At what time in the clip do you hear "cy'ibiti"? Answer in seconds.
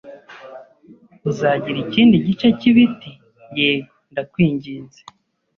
2.59-3.11